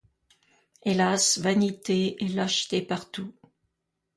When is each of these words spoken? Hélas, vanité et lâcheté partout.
Hélas, 0.83 1.37
vanité 1.37 2.23
et 2.23 2.27
lâcheté 2.29 2.81
partout. 2.81 3.35